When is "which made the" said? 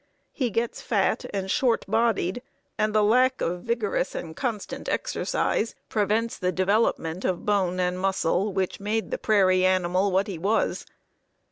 8.51-9.19